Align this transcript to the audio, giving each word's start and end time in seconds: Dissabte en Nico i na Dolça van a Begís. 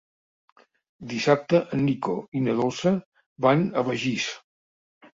Dissabte 1.11 1.61
en 1.77 1.85
Nico 1.91 2.17
i 2.41 2.43
na 2.49 2.57
Dolça 2.63 2.97
van 3.49 3.67
a 3.83 3.89
Begís. 3.93 4.31